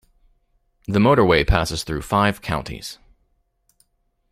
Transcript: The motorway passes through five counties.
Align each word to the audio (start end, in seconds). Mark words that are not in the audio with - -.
The 0.87 0.97
motorway 0.97 1.45
passes 1.45 1.83
through 1.83 2.01
five 2.01 2.41
counties. 2.41 2.97